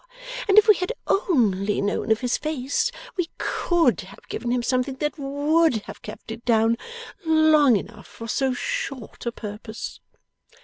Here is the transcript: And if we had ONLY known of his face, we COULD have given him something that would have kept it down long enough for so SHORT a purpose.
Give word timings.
And 0.49 0.57
if 0.57 0.67
we 0.67 0.73
had 0.77 0.93
ONLY 1.05 1.79
known 1.79 2.11
of 2.11 2.21
his 2.21 2.35
face, 2.35 2.91
we 3.17 3.29
COULD 3.37 4.01
have 4.01 4.27
given 4.29 4.49
him 4.49 4.63
something 4.63 4.95
that 4.95 5.19
would 5.19 5.83
have 5.83 6.01
kept 6.01 6.31
it 6.31 6.43
down 6.43 6.75
long 7.23 7.77
enough 7.77 8.07
for 8.07 8.27
so 8.27 8.51
SHORT 8.51 9.27
a 9.27 9.31
purpose. 9.31 9.99